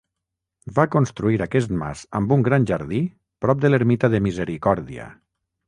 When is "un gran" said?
2.37-2.67